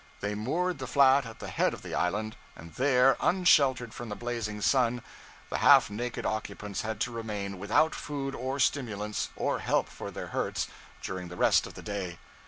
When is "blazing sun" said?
4.15-5.03